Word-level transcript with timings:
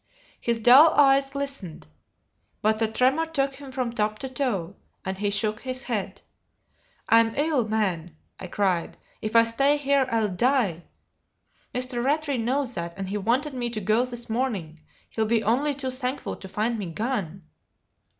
His 0.39 0.57
dull 0.57 0.95
eyes 0.95 1.29
glistened; 1.29 1.85
but 2.63 2.81
a 2.81 2.87
tremor 2.87 3.27
took 3.27 3.53
him 3.57 3.71
from 3.71 3.93
top 3.93 4.17
to 4.17 4.29
toe, 4.29 4.75
and 5.05 5.15
he 5.15 5.29
shook 5.29 5.59
his 5.59 5.83
head. 5.83 6.21
"I'm 7.07 7.35
ill, 7.35 7.67
man!" 7.67 8.15
I 8.39 8.47
cried. 8.47 8.97
"If 9.21 9.35
I 9.35 9.43
stay 9.43 9.77
here 9.77 10.07
I'll 10.09 10.29
die! 10.29 10.85
Mr. 11.75 12.03
Rattray 12.03 12.39
knows 12.39 12.73
that, 12.73 12.95
and 12.97 13.09
he 13.09 13.17
wanted 13.19 13.53
me 13.53 13.69
to 13.69 13.79
go 13.79 14.03
this 14.03 14.27
morning; 14.27 14.79
he'll 15.11 15.27
be 15.27 15.43
only 15.43 15.75
too 15.75 15.91
thankful 15.91 16.35
to 16.37 16.47
find 16.47 16.79
me 16.79 16.87
gone." 16.87 17.43